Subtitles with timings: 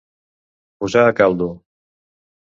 [0.83, 1.49] Posar a caldo.